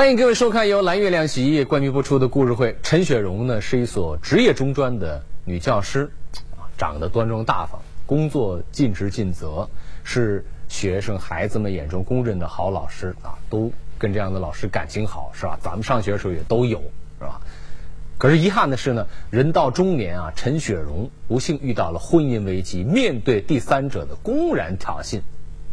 [0.00, 2.74] 欢迎各位收看由蓝月亮洗衣液冠名播出的故事会。
[2.82, 6.10] 陈雪荣呢是一所职业中专的女教师，
[6.78, 9.68] 长得端庄大方，工作尽职尽责，
[10.02, 15.58] 是学生孩子们眼中公认的好老师啊，都跟这样的老师感情好，是吧？
[15.60, 16.78] 咱们上学的时候也都有，
[17.18, 17.38] 是吧？
[18.16, 25.20] 可是遗憾的是呢，人到中年啊，陈雪荣不幸遇到了婚姻危机，面对第三者的公然挑衅，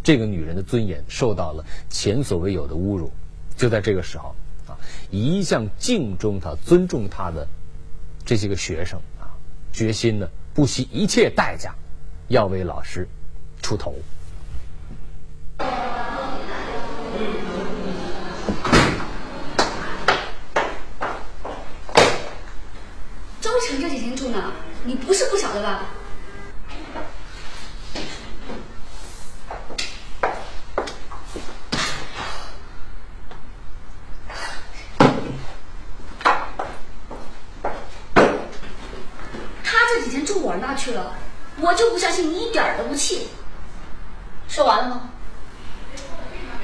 [0.03, 3.09] 这个女人的尊严受到了前所未有的侮辱。
[3.57, 4.35] 就在这个时候，
[4.67, 4.77] 啊，
[5.09, 7.47] 一向敬重他、尊重他的
[8.23, 9.33] 这些个学生啊，
[9.73, 11.73] 决心呢不惜一切代价
[12.27, 13.07] 要为老师
[13.63, 13.95] 出头。
[23.41, 24.51] 周成这几天住哪？
[24.85, 25.83] 你不是不晓得吧？
[40.25, 41.15] 住我那去了，
[41.59, 43.27] 我就不相信你一点都不气。
[44.47, 45.09] 说完了吗？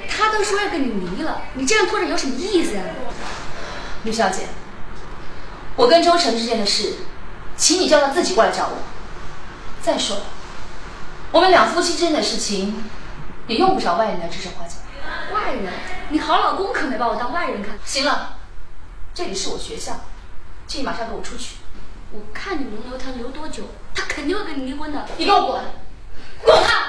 [0.10, 2.84] 他都说要跟你离了，你这样拖着有什么意思啊？
[4.06, 4.48] 吕小姐，
[5.76, 6.94] 我跟周成之间的事，
[7.58, 8.78] 请你叫他自己过来找我。
[9.82, 10.24] 再说了，
[11.34, 12.86] 我们两夫妻之间的事情，
[13.48, 14.76] 也用不着外人来指手画脚。
[15.34, 15.74] 外人？
[16.12, 17.78] 你好老公可没把我当外人看。
[17.84, 18.38] 行了，
[19.14, 20.00] 这里是我学校，
[20.66, 21.58] 请你马上给我出去。
[22.14, 23.64] 我看你能留他留多久？
[24.16, 25.06] 肯定会跟你离婚的。
[25.18, 25.62] 你给我滚！
[26.46, 26.83] 滚开！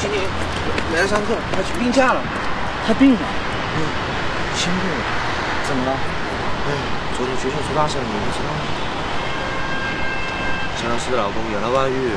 [0.00, 0.22] 今天
[0.92, 2.20] 没来上课，她去病假了。
[2.86, 3.18] 她病了？
[3.18, 3.78] 嗯，
[4.54, 5.02] 心病了。
[5.66, 5.92] 怎么了？
[5.92, 6.70] 哎，
[7.16, 8.60] 昨天学校出大事了，你不知道吗？
[10.78, 12.12] 陈老师的老公有了外遇，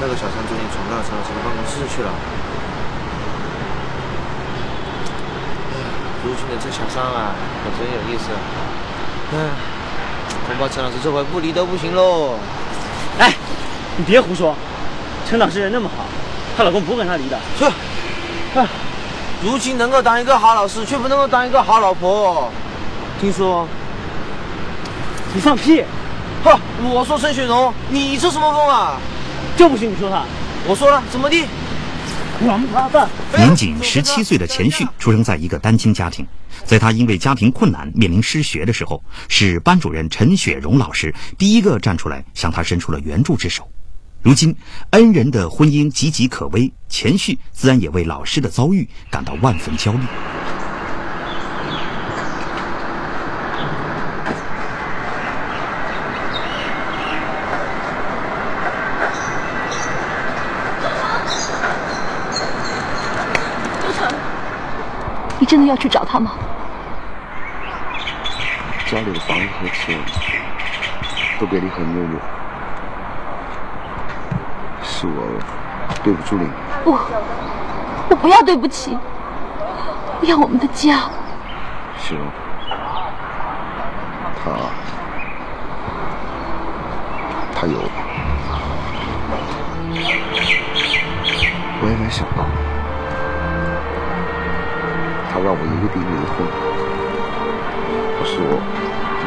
[0.00, 2.10] 那个小三昨天闯到陈老师的办公室去了。
[6.24, 7.32] 如今的这小三啊，
[7.62, 8.26] 可真有意思。
[9.32, 9.54] 哎，
[10.48, 12.34] 恐怕陈老师这回不离都不行喽。
[13.20, 13.32] 哎，
[13.96, 14.56] 你别胡说，
[15.28, 16.04] 陈老师人那么好，
[16.58, 17.38] 她老公不会跟她离的。
[17.56, 17.64] 是。
[18.58, 18.66] 啊，
[19.44, 22.50] 如今能够当一个好老师，却不能够当一个好老婆。
[23.20, 23.68] 听说，
[25.32, 25.84] 你放屁！
[26.42, 26.58] 哼，
[26.92, 28.98] 我说陈雪蓉，你这什么风啊？
[29.56, 30.24] 就不许你说他。
[30.66, 31.44] 我说了，怎么地？
[32.44, 33.08] 王八蛋！
[33.36, 36.26] 年仅十七岁的钱旭出生在一个单亲家庭，
[36.64, 43.68] 在他因为家庭困难面临失学的时候，是班主任陈雪蓉老师第一个站出来向他伸出了援助之手。
[44.20, 44.54] 如今，
[44.90, 50.00] 恩人的婚姻岌岌可危，钱旭自然也为老师的遭遇感到万分焦虑。
[65.40, 66.32] 你真的要去找他吗？
[68.90, 69.98] 家里的房子和钱
[71.38, 72.20] 都给你很远远，
[75.00, 75.22] 是我
[76.02, 76.48] 对不住你。
[76.82, 76.90] 不，
[78.10, 78.98] 我不要对不起，
[80.20, 81.02] 我要我们的家。
[81.96, 82.16] 是，
[84.42, 84.50] 他，
[87.54, 87.78] 他有，
[91.80, 92.44] 我也没想到。
[95.30, 96.42] 他让我一定离婚。
[98.18, 98.42] 我说，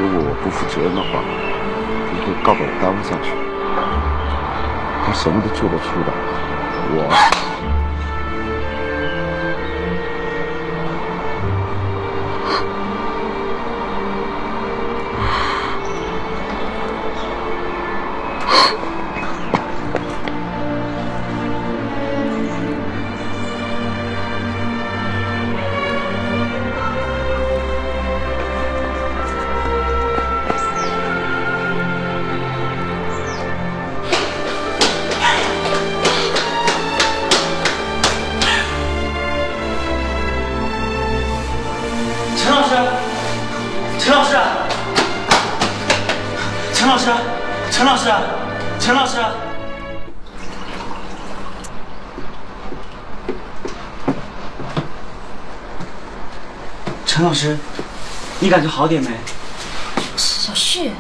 [0.02, 1.24] 如果我不负责任的话，
[2.12, 3.32] 你会告到我单位上去。
[5.14, 6.12] 什么都做得出的，
[6.94, 7.51] 我。
[58.52, 59.10] 感觉好点没？
[60.18, 60.92] 小旭，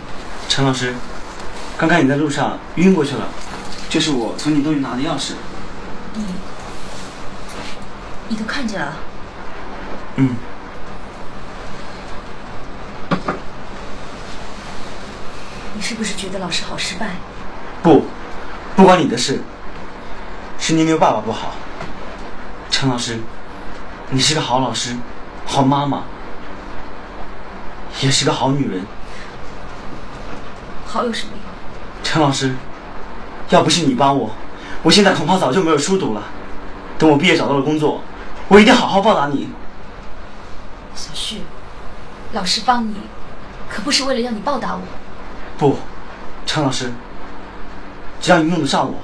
[0.48, 0.95] 陈老师，
[1.77, 3.27] 刚刚你在路上晕过去了，
[3.89, 5.33] 这是我从你兜里拿的钥匙。
[6.13, 6.24] 你，
[8.30, 8.94] 你都看见了？
[10.15, 10.33] 嗯。
[15.74, 17.15] 你是不是觉得老师好失败？
[17.83, 18.06] 不，
[18.77, 19.42] 不关你的事，
[20.57, 21.51] 是你没有爸爸不好。
[22.69, 23.19] 陈老师，
[24.09, 24.95] 你是个好老师，
[25.45, 26.04] 好妈妈，
[28.01, 28.86] 也是个好女人。
[30.86, 31.42] 好有什么用？
[32.03, 32.53] 陈老师，
[33.50, 34.31] 要不是你帮我，
[34.83, 36.24] 我现在恐怕早就没有书读了。
[36.98, 38.01] 等我毕业找到了工作，
[38.48, 39.50] 我一定好好报答你。
[40.94, 41.42] 小旭，
[42.33, 42.95] 老师帮你，
[43.69, 44.81] 可不是为了让你报答我。
[45.57, 45.77] 不，
[46.45, 46.92] 陈老师，
[48.19, 48.95] 只要你用得上我，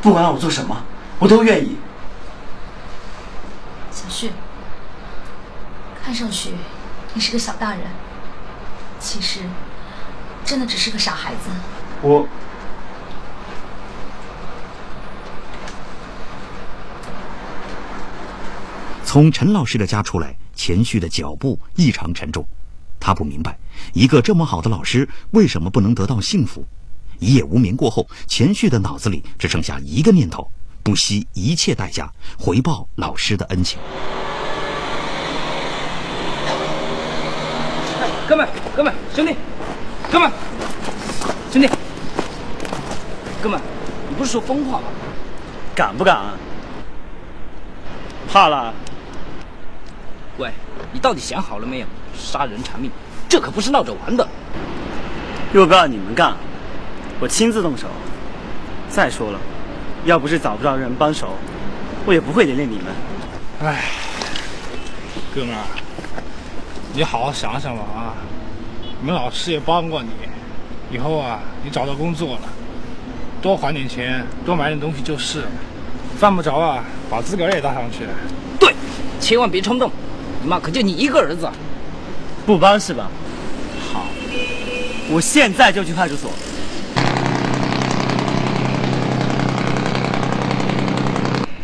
[0.00, 0.76] 不管让我做什么，
[1.18, 1.76] 我都愿意。
[3.90, 4.30] 小旭，
[6.04, 6.54] 看上去
[7.14, 7.80] 你是个小大人，
[9.04, 9.40] 其实
[10.46, 11.50] 真的只是个傻孩子。
[12.00, 12.26] 我。
[19.04, 22.44] 从陈老师的家出来，钱旭的脚步异常沉重。
[22.98, 23.56] 他不明白，
[23.92, 26.66] 一个这么好的老师为什么不能得到幸福？
[27.20, 30.50] 一夜无眠过后，钱旭的脑子里只剩下一个念头：
[30.82, 33.78] 不惜一切代价回报老师的恩情。
[38.26, 39.36] 哥们，哥们，兄弟，
[40.10, 40.28] 哥们，
[41.52, 41.68] 兄弟，
[43.40, 43.60] 哥们，
[44.08, 44.84] 你不是说疯话吗？
[45.76, 46.18] 敢不敢？
[48.28, 48.74] 怕了？
[50.38, 50.50] 喂，
[50.92, 51.86] 你到底想好了没有？
[52.16, 52.90] 杀人偿命，
[53.28, 54.26] 这可不是闹着玩的。
[55.52, 56.34] 又不要你们干，
[57.20, 57.86] 我亲自动手。
[58.88, 59.38] 再说了，
[60.04, 61.28] 要不是找不到人帮手，
[62.06, 62.86] 我也不会连累你们。
[63.62, 63.84] 哎，
[65.32, 65.62] 哥们儿，
[66.92, 68.14] 你好好想想吧啊！
[69.04, 70.08] 你们老师也帮过你，
[70.90, 72.40] 以后啊，你找到工作了，
[73.42, 75.48] 多还点钱，多买点东西就是了。
[76.16, 78.06] 犯不着啊，把自个儿也搭上去。
[78.58, 78.74] 对，
[79.20, 79.90] 千万别冲动。
[80.40, 81.46] 你妈可就你一个儿子。
[82.46, 83.10] 不帮是吧？
[83.92, 84.06] 好，
[85.10, 86.30] 我现在就去派出所。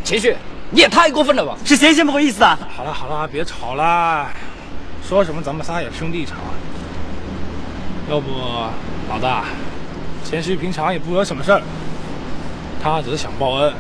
[0.05, 0.37] 秦旭，
[0.69, 1.57] 你也太过分了吧！
[1.65, 2.59] 是贤贤不好意思啊。
[2.77, 4.29] 好了好了，别吵了，
[5.03, 6.37] 说什么咱们仨也兄弟一场。
[8.11, 8.29] 要不，
[9.09, 9.45] 老大，
[10.25, 11.63] 前旭平常也不惹什么事儿，
[12.83, 13.73] 他只是想报恩。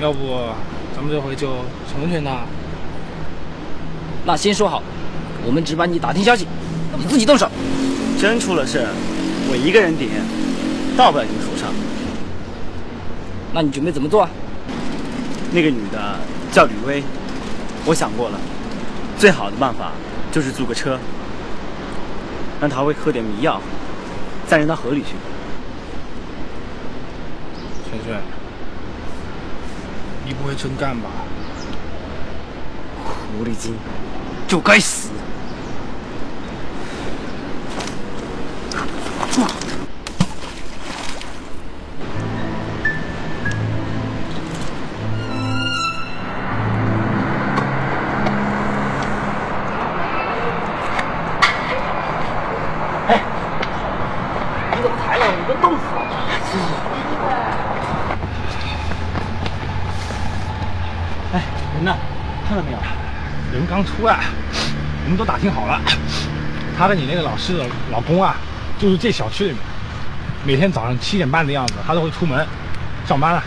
[0.00, 0.38] 要不，
[0.96, 1.48] 咱们这回就
[1.92, 2.40] 成全他。
[4.24, 4.82] 那先说好。
[5.44, 6.46] 我们只帮你打听消息，
[6.96, 7.46] 你自己动手。
[8.18, 8.86] 真出了事，
[9.50, 10.08] 我一个人顶，
[10.96, 11.68] 到不了你们手上。
[13.52, 14.30] 那你准备怎么做啊？
[15.52, 16.16] 那个女的
[16.50, 17.02] 叫吕薇，
[17.84, 18.40] 我想过了，
[19.18, 19.92] 最好的办法
[20.32, 20.98] 就是租个车，
[22.60, 23.60] 让他会喝点迷药，
[24.46, 25.14] 再扔到河里去。
[27.90, 28.20] 轩轩，
[30.24, 31.08] 你不会真干吧？
[33.04, 33.74] 狐狸精，
[34.46, 35.10] 就该死！
[39.30, 39.42] 出
[66.78, 68.36] 他的你那个老师的老公啊，
[68.78, 69.58] 就是这小区里面，
[70.46, 72.46] 每天早上七点半的样子，他都会出门
[73.04, 73.42] 上班了，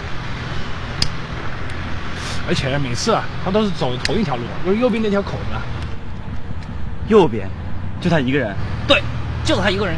[2.46, 5.56] 而且每次啊他都是走同一条路，就是右边那条口子。
[7.08, 7.48] 右边，
[8.02, 8.54] 就他一个人？
[8.86, 9.02] 对，
[9.46, 9.96] 就他一个人。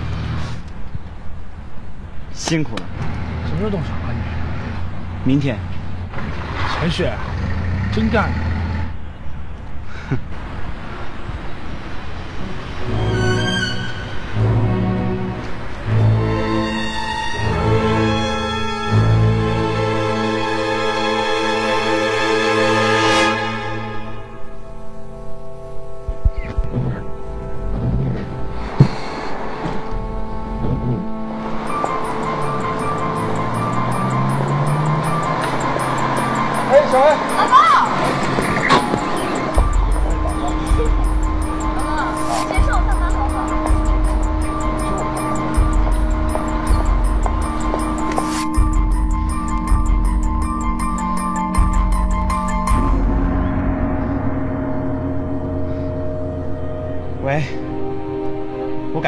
[2.33, 2.83] 辛苦了。
[3.47, 5.31] 什么时候动手啊你？
[5.31, 5.57] 明天。
[6.79, 7.11] 陈雪，
[7.91, 8.29] 真干。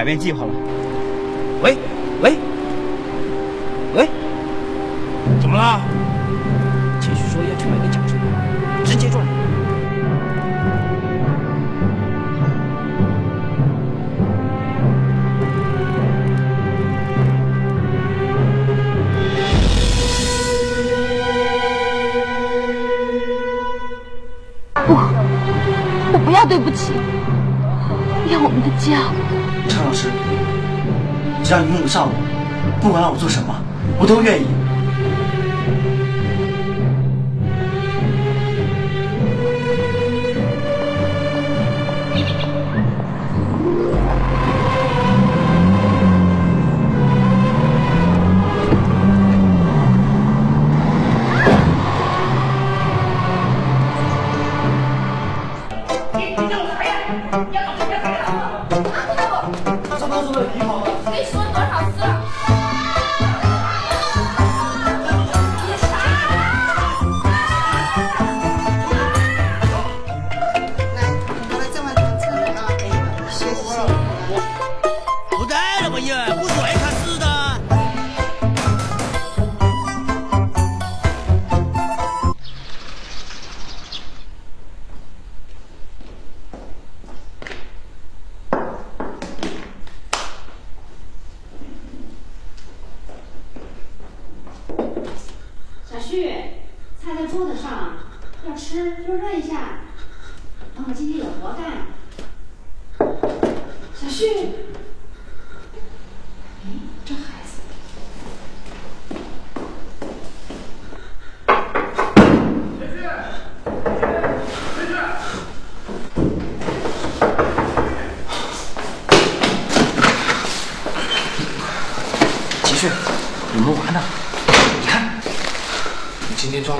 [0.05, 0.51] 变计划了。
[1.63, 1.75] 喂
[2.21, 2.37] 喂
[3.95, 4.07] 喂，
[5.41, 5.81] 怎么了？
[6.99, 8.15] 继续说要去买个假车，
[8.83, 9.25] 直接转。
[24.85, 24.93] 不，
[26.13, 26.93] 我不要对不起，
[28.31, 29.24] 要我们的家。
[29.67, 30.09] 陈老师，
[31.43, 32.13] 只要你用得上我，
[32.81, 33.53] 不管让我做什么，
[33.99, 34.45] 我都愿意。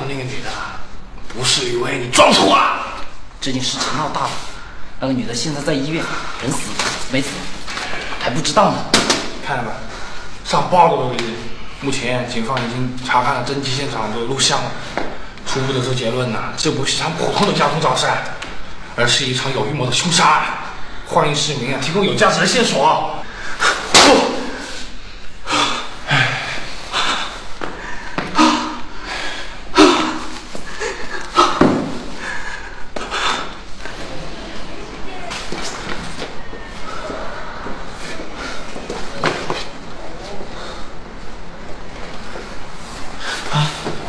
[0.08, 0.50] 那个女的，
[1.30, 2.88] 不是吕薇，你装错啊。
[3.42, 4.32] 这件事情闹大了，
[5.00, 6.04] 那个女的现在在医院，
[6.42, 6.58] 人死
[7.12, 7.30] 没死
[8.20, 8.78] 还不知道呢。
[9.46, 9.72] 看了吧，
[10.46, 11.36] 上报的都已经。
[11.82, 14.72] 目前警方已经查看了侦缉现场的录像了，
[15.46, 18.24] 初步得出结论呢、这不是一场普通的交通肇事案，
[18.96, 20.44] 而是一场有预谋的凶杀案。
[21.06, 23.20] 欢迎市民啊提供有价值的线索。
[23.92, 24.34] 不。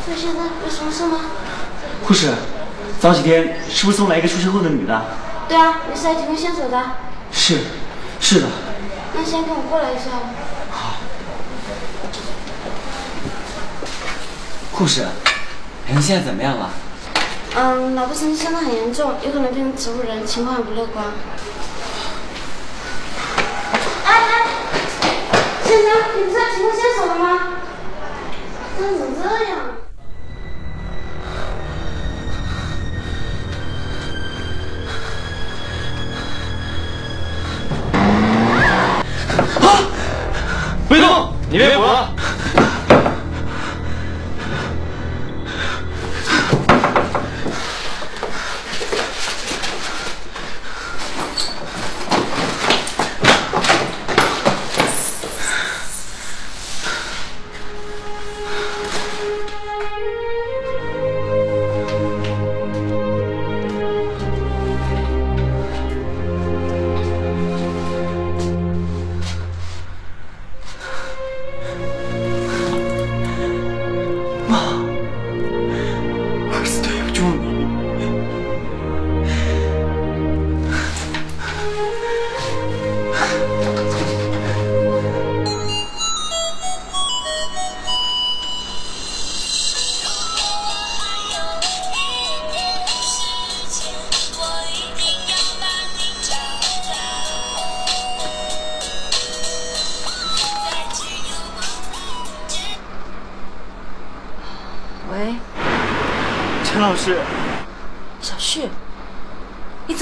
[0.09, 1.19] 那现在有什么事吗？
[2.05, 2.33] 护士，
[3.07, 5.01] 早几天是不是送来一个出车祸的女的？
[5.47, 6.83] 对啊，你是来提供线索的。
[7.31, 7.61] 是，
[8.19, 8.49] 是的。
[9.15, 10.11] 那先跟我过来一下。
[10.73, 10.97] 好
[14.73, 15.07] 护士，
[15.87, 16.71] 人现在怎么样了？
[17.55, 21.05] 嗯，脑部神经伤得很严重，有可能变成植物人，情况很不乐观。
[24.05, 24.47] 哎哎，
[25.65, 27.39] 先生，你不是来提供线索的吗？
[28.77, 29.56] 这怎么这样？
[41.57, 42.16] 你别扶了。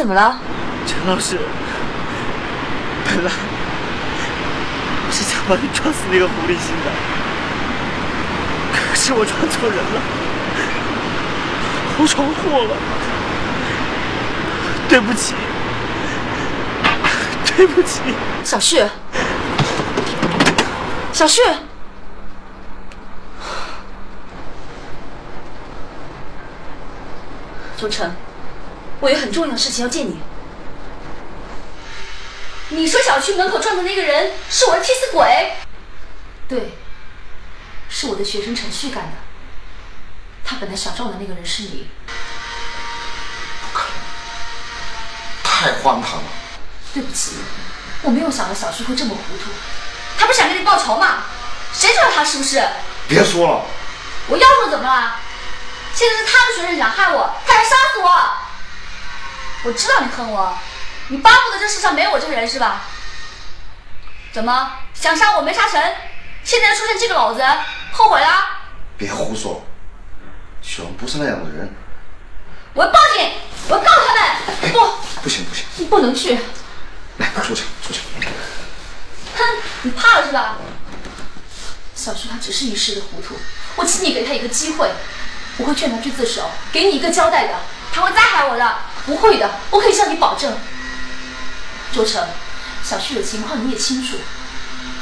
[0.04, 0.38] 怎么了？
[0.86, 1.38] 陈老师，
[3.06, 3.32] 本来
[5.06, 6.90] 我是想把你撞死那个狐狸精的，
[8.70, 10.02] 可是我撞错人了，
[11.96, 12.76] 我闯祸了，
[14.90, 15.34] 对不起。
[17.56, 18.02] 对不起。
[18.44, 18.84] 小旭，
[21.14, 21.40] 小旭，
[27.78, 28.14] 周成，
[29.00, 30.18] 我有很重要的事情要见你。
[32.68, 35.52] 你说小区门口撞的那个人是我的替死鬼？
[36.48, 36.72] 对，
[37.88, 39.12] 是我的学生陈旭干的。
[40.44, 41.88] 他本来想撞的那个人是你。
[45.42, 46.28] 太荒唐了！
[46.92, 47.36] 对不起，
[48.02, 49.50] 我没有想到小旭会这么糊涂。
[50.18, 51.24] 他不是想跟你报仇吗？
[51.72, 52.62] 谁知道他是不是？
[53.08, 53.64] 别说了，
[54.28, 55.16] 我要说怎么了？
[55.94, 58.03] 现在是他的学生想害我，他想杀死我。
[59.64, 60.56] 我知道你恨我，
[61.08, 62.82] 你巴不得这世上没有我这个人是吧？
[64.30, 65.80] 怎么想杀我没杀成？
[66.44, 67.42] 现在出现这个老子，
[67.92, 68.28] 后悔了？
[68.98, 69.64] 别胡说，
[70.60, 71.74] 雪荣不是那样的人。
[72.74, 73.30] 我要报警，
[73.68, 74.72] 我要告他们！
[74.72, 74.78] 不，
[75.22, 76.38] 不行不行，你不能去。
[77.16, 78.00] 来，出去出去。
[79.36, 79.44] 哼，
[79.82, 80.56] 你怕了是吧？
[81.94, 83.34] 小徐他只是一时的糊涂，
[83.76, 84.90] 我请你给他一个机会，
[85.56, 87.54] 我会劝他去自首，给你一个交代的。
[87.94, 90.52] 他会再害我的，不会的，我可以向你保证。
[91.92, 92.26] 周成，
[92.82, 94.16] 小旭的情况你也清楚，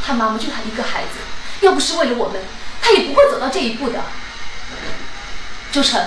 [0.05, 1.19] 他妈妈就他一个孩子，
[1.63, 2.43] 要不是为了我们，
[2.83, 3.99] 他也不会走到这一步的。
[5.73, 6.07] 周成，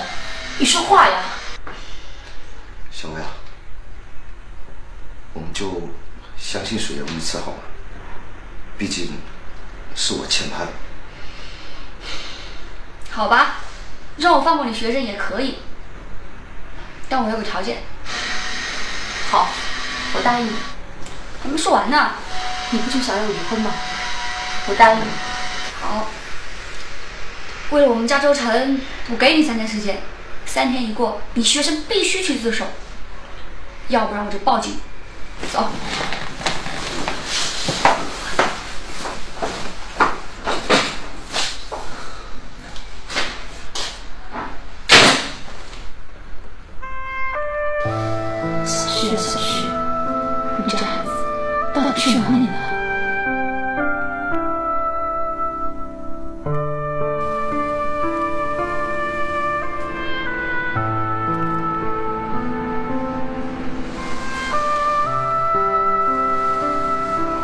[0.58, 1.24] 你说话呀！
[2.92, 3.26] 小薇啊，
[5.32, 5.90] 我们就
[6.38, 7.58] 相信水荣一次好吗？
[8.78, 9.18] 毕竟
[9.96, 10.68] 是我欠他的。
[13.10, 13.56] 好吧，
[14.18, 15.58] 让我放过你学生也可以，
[17.08, 17.78] 但我有个条件。
[19.30, 19.48] 好，
[20.14, 20.52] 我答应你。
[21.42, 22.12] 还没说完呢，
[22.70, 23.70] 你不就想要离婚吗？
[24.68, 25.04] 我答应你。
[25.80, 26.08] 好，
[27.70, 30.02] 为了我们家周成，我给你三天时间，
[30.44, 32.66] 三天一过，你学生必须去自首，
[33.88, 34.80] 要不然我就报警。
[35.52, 35.70] 走。
[48.66, 49.64] 小旭啊，小旭，
[50.58, 51.10] 你这孩子
[51.72, 52.52] 到底去哪里了？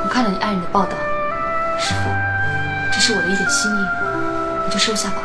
[0.03, 0.97] 我看了你爱人的报道，
[1.79, 2.11] 师傅，
[2.93, 3.13] 这是。
[3.15, 3.87] 我的一点心意，
[4.65, 5.22] 你就收下吧。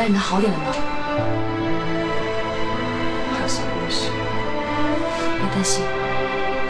[0.00, 0.64] 你爱人的好点了吗？
[3.38, 4.08] 还是没关系。
[5.36, 5.84] 别担心，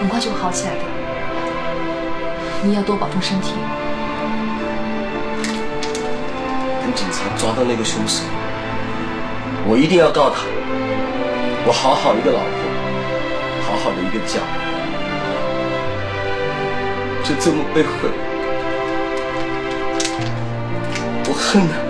[0.01, 0.81] 很快就会好起来的。
[2.64, 3.53] 你要多保重身体。
[6.83, 8.25] 等警察抓到那个凶手，
[9.64, 10.43] 我一定要告他。
[11.64, 12.51] 我好好一个老婆，
[13.62, 14.40] 好好的一个家，
[17.23, 18.14] 就这么被毁了。
[21.29, 21.89] 我恨啊！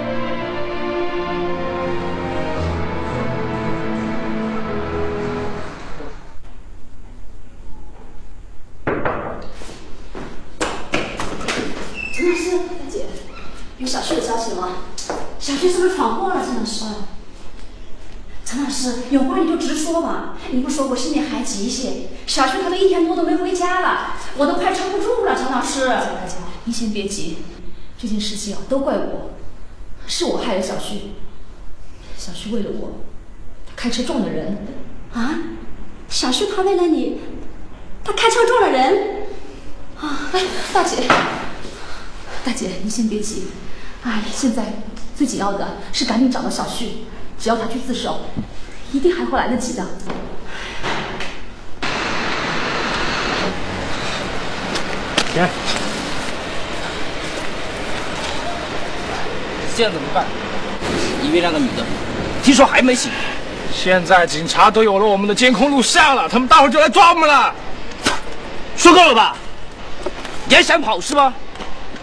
[21.50, 22.08] 急些。
[22.26, 25.34] 小旭他都一天多都没回家了，我都快撑不住了。
[25.34, 27.38] 陈老师，大姐，您先别急，
[27.98, 29.30] 这件事情啊，都怪我，
[30.06, 31.12] 是我害了小旭。
[32.16, 33.00] 小旭为了我，
[33.66, 34.66] 他开车撞了人。
[35.12, 35.38] 啊，
[36.08, 37.18] 小旭他为了你，
[38.04, 39.26] 他开车撞了人。
[40.00, 40.40] 啊，哎，
[40.72, 41.08] 大姐，
[42.44, 43.48] 大姐，你先别急。
[44.04, 44.82] 哎，现在
[45.16, 47.04] 最紧要的是赶紧找到小旭，
[47.38, 48.20] 只要他去自首，
[48.92, 49.84] 一定还会来得及的。
[55.34, 55.40] 给。
[59.74, 60.24] 现在怎么办？
[61.22, 61.84] 里面那个女的，
[62.42, 63.10] 听说还没醒。
[63.72, 67.54] 现在警察都有了我们的监控录像了，他们待会儿就来抓我们了。
[68.76, 69.36] 说够了吧？
[70.46, 71.32] 你还想跑是吧？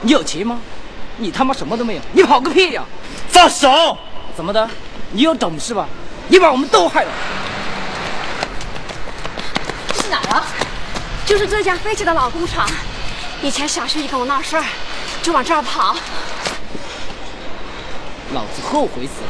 [0.01, 0.59] 你有钱吗？
[1.17, 2.83] 你他妈什么都没有，你跑个屁呀、
[3.27, 3.97] 放手！
[4.35, 4.69] 怎么的？
[5.11, 5.87] 你有种是吧？
[6.27, 7.11] 你把我们都害了。
[9.89, 10.45] 这是哪儿啊？
[11.25, 12.69] 就是这家废弃的老工厂。
[13.41, 14.63] 以前小旭一跟我闹事儿，
[15.21, 15.95] 就往这儿跑。
[18.34, 19.30] 老子后悔死了！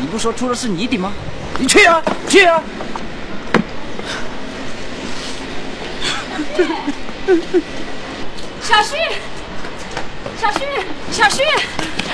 [0.00, 1.12] 你不说出的是你的吗？
[1.58, 2.62] 你去啊，去啊！
[8.60, 8.96] 小旭，
[10.40, 10.60] 小旭，
[11.12, 11.42] 小旭！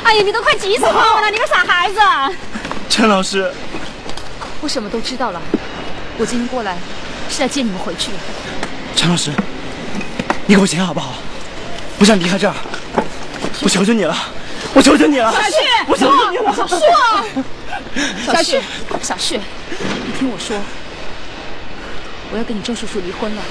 [0.05, 2.01] 哎呀，你都快急死我了，你个傻孩子！
[2.90, 3.51] 陈老师，
[4.61, 5.40] 我什么都知道了。
[6.19, 6.77] 我今天过来
[7.31, 8.19] 是来接你们回去的。
[8.95, 9.31] 陈老师，
[10.50, 11.14] 你给我钱好不好？
[11.96, 12.54] 不想离开这儿，
[13.62, 14.16] 我求求你了，
[14.74, 15.54] 我求求你了，小旭，
[15.86, 16.84] 我求求你了，小旭，
[18.26, 18.60] 小旭，
[19.00, 20.56] 小旭，你听我说，
[22.32, 23.42] 我要跟你周叔叔离婚了，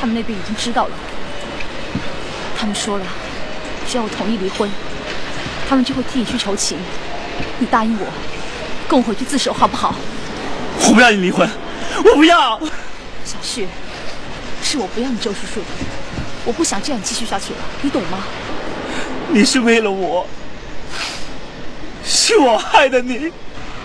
[0.00, 0.92] 他们那边已经知道了，
[2.56, 3.04] 他们说了，
[3.90, 4.70] 只要我同意离婚，
[5.68, 6.78] 他们就会替你去求情，
[7.58, 8.06] 你答应我，
[8.86, 9.92] 跟我回去自首好不好？
[10.78, 11.50] 我不要你离婚，
[12.04, 12.56] 我不要。
[13.24, 13.66] 小旭，
[14.62, 15.66] 是我不要你周叔叔的，
[16.44, 18.18] 我不想这样继续下去了，你懂吗？
[19.30, 20.26] 你是为了我，
[22.04, 23.32] 是我害的你。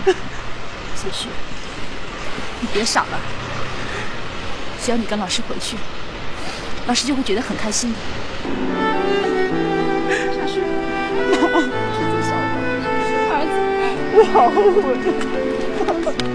[0.04, 1.28] 小旭，
[2.60, 3.18] 你别傻了，
[4.84, 5.76] 只要你跟老师回去，
[6.86, 7.98] 老师就会觉得很开心的。
[10.34, 12.44] 小旭，是最小的
[13.32, 13.56] 儿子，
[14.12, 16.29] 我好后悔。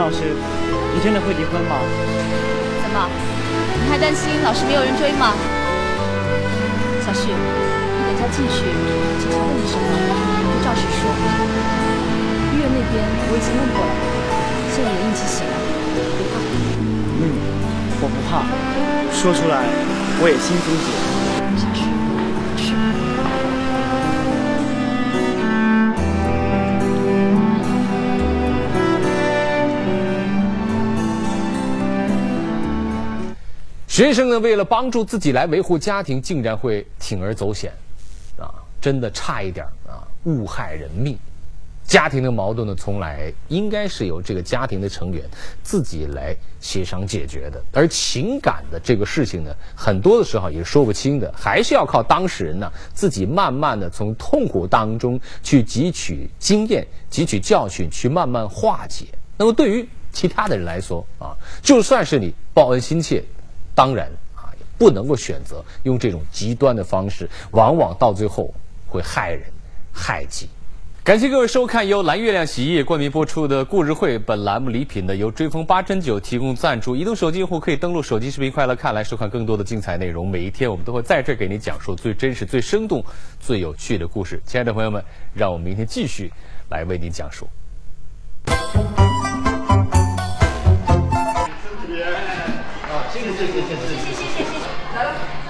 [0.00, 0.32] 老师，
[0.94, 1.76] 你真的会离婚吗？
[2.80, 3.06] 怎么？
[3.84, 5.34] 你还担心老师没有人追吗？
[7.04, 8.64] 小旭，你等下进去，
[9.20, 9.84] 警察问你什么，
[10.40, 11.04] 你就照实说。
[12.48, 13.92] 医院那边我已经问过了，
[14.72, 15.52] 现在也应急醒了，
[16.16, 16.40] 别怕。
[17.20, 17.36] 嗯，
[18.00, 18.48] 我不怕，
[19.12, 19.68] 说出来
[20.22, 20.88] 我也心松解。
[21.60, 21.89] 小旭，
[34.00, 37.70] 学生呢，为了帮助自己来维护家庭，竟然会铤而走险，
[38.38, 38.48] 啊，
[38.80, 41.18] 真的差一点啊，误害人命。
[41.84, 45.22] 家庭的矛盾呢，从来应该是由这个家庭的成员
[45.62, 59.04] 自己来协商解决的，而情感的这个事情呢，很多的时候也说不清的，还是要靠当事人呢自己慢慢的从痛苦当中去汲取经验、汲取教训，去慢慢化解。
[59.36, 63.22] 那么对于其他的人来说啊，就算是你报恩心切。
[63.74, 68.52] 当然啊，也不能够选择用这种极端的方式，往往到最后
[68.86, 69.42] 会害人
[69.92, 70.48] 害己。
[71.02, 74.18] 感谢各位收看由蓝月亮洗衣液冠名播出的故事会。
[74.18, 76.94] 本栏目礼品呢由追风八珍酒提供赞助。
[76.94, 80.28] 移动手机用户可以登录手机视频快乐看来收看更多的精彩内容。
[80.28, 83.02] 每一天我们都会在这给您讲述最真实、最生动、
[83.40, 84.40] 最有趣的故事。
[84.44, 85.02] 亲爱的朋友们，
[85.34, 86.30] 让我们明天继续
[86.68, 87.48] 来为您讲述。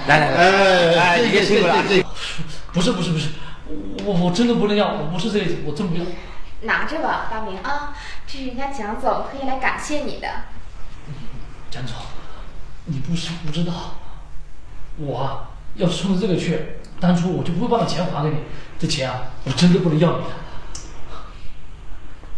[0.06, 1.74] 来来来，哎，你别辛苦了。
[2.72, 3.30] 不是不是不是，
[4.04, 6.04] 我我真的不能要，我不是这意思，我真不要。
[6.62, 10.28] 拿着吧，大明啊，这是人家蒋总特意来感谢你的。
[11.70, 11.96] 蒋总，
[12.84, 13.72] 你不是不知道，
[14.96, 18.36] 我啊，要是冲着这个去，当初我就不会把你钱还给你。
[18.78, 20.30] 这钱啊，我真的不能要你的。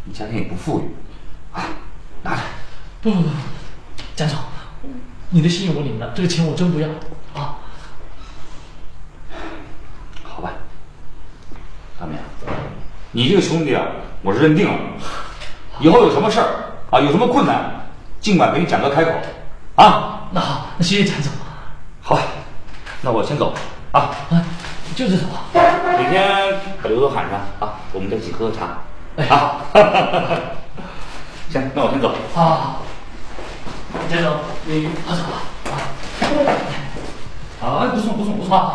[0.05, 0.95] 你家庭也不富裕，
[1.53, 1.65] 啊，
[2.23, 2.41] 拿着。
[3.03, 3.29] 不不不，
[4.15, 4.39] 蒋总，
[5.35, 6.89] 你的心意我领了，这个钱我真不要
[7.35, 7.57] 啊。
[10.23, 10.53] 好吧，
[11.99, 12.19] 大明，
[13.13, 13.83] 你这个兄弟啊，
[14.21, 14.79] 我是认定了，
[15.81, 16.47] 以后有什么事儿
[16.91, 17.87] 啊，有什么困难，
[18.21, 19.11] 尽管给你展哥开口，
[19.77, 20.29] 啊。
[20.35, 21.33] 那好，那谢谢蒋总。
[22.01, 22.19] 好，
[23.01, 23.55] 那我先走
[23.93, 24.01] 啊。
[24.31, 24.45] 啊，
[24.95, 25.25] 就这走。
[25.99, 28.79] 明天把刘总喊上啊，我们在一起喝喝茶。
[29.17, 29.61] 哎啊，
[31.49, 32.15] 行，那我先走。
[32.35, 32.83] 好，
[34.11, 34.33] 蒋总，
[34.67, 35.43] 你好走吧。
[35.71, 35.73] 啊。
[37.61, 38.75] 啊，不送不送不送啊。